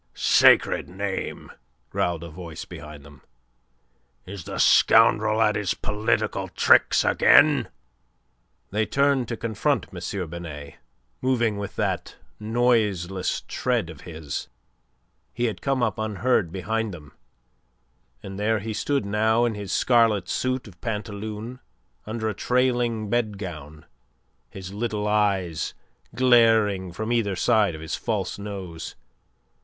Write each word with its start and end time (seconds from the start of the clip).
"Sacred 0.15 0.89
name!" 0.89 1.51
growled 1.91 2.23
a 2.23 2.29
voice 2.31 2.65
behind 2.65 3.05
them. 3.05 3.21
"Is 4.25 4.45
the 4.45 4.57
scoundrel 4.57 5.39
at 5.43 5.55
his 5.55 5.75
political 5.75 6.47
tricks 6.47 7.03
again?" 7.05 7.67
They 8.71 8.87
turned 8.87 9.27
to 9.27 9.37
confront 9.37 9.89
M. 9.93 10.27
Binet. 10.27 10.77
Moving 11.21 11.59
with 11.59 11.75
that 11.75 12.15
noiseless 12.39 13.43
tread 13.47 13.91
of 13.91 14.01
his, 14.01 14.47
he 15.35 15.43
had 15.43 15.61
come 15.61 15.83
up 15.83 15.99
unheard 15.99 16.51
behind 16.51 16.95
them, 16.95 17.11
and 18.23 18.39
there 18.39 18.57
he 18.57 18.73
stood 18.73 19.05
now 19.05 19.45
in 19.45 19.53
his 19.53 19.71
scarlet 19.71 20.27
suit 20.27 20.67
of 20.67 20.81
Pantaloon 20.81 21.59
under 22.07 22.27
a 22.27 22.33
trailing 22.33 23.07
bedgown, 23.07 23.85
his 24.49 24.73
little 24.73 25.07
eyes 25.07 25.75
glaring 26.15 26.91
from 26.91 27.11
either 27.13 27.35
side 27.35 27.75
of 27.75 27.81
his 27.81 27.93
false 27.95 28.39
nose. 28.39 28.95